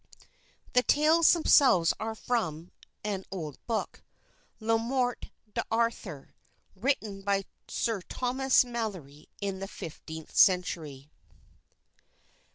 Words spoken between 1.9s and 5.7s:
are from an old book, "Le Morte d'